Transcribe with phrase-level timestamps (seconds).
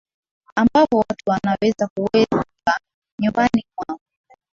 [0.55, 2.43] ambavyo watu wanaweza kuweka
[3.21, 3.99] nyumbani mwao